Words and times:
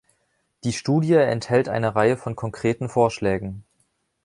Die 0.63 0.73
Studie 0.73 1.13
enthält 1.13 1.69
eine 1.69 1.93
Reihe 1.93 2.17
von 2.17 2.35
konkreten 2.35 2.89
Vorschlägen. 2.89 3.63